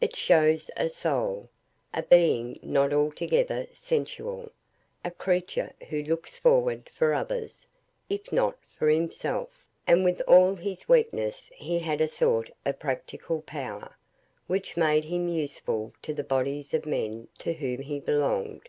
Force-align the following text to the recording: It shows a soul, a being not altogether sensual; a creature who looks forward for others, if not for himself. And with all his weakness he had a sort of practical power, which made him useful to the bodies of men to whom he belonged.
It 0.00 0.16
shows 0.16 0.72
a 0.76 0.88
soul, 0.88 1.50
a 1.94 2.02
being 2.02 2.58
not 2.64 2.92
altogether 2.92 3.68
sensual; 3.72 4.50
a 5.04 5.12
creature 5.12 5.72
who 5.88 6.02
looks 6.02 6.34
forward 6.34 6.88
for 6.88 7.14
others, 7.14 7.68
if 8.10 8.32
not 8.32 8.56
for 8.76 8.88
himself. 8.88 9.50
And 9.86 10.02
with 10.04 10.20
all 10.22 10.56
his 10.56 10.88
weakness 10.88 11.52
he 11.54 11.78
had 11.78 12.00
a 12.00 12.08
sort 12.08 12.50
of 12.66 12.80
practical 12.80 13.40
power, 13.42 13.94
which 14.48 14.76
made 14.76 15.04
him 15.04 15.28
useful 15.28 15.92
to 16.02 16.12
the 16.12 16.24
bodies 16.24 16.74
of 16.74 16.84
men 16.84 17.28
to 17.38 17.52
whom 17.52 17.82
he 17.82 18.00
belonged. 18.00 18.68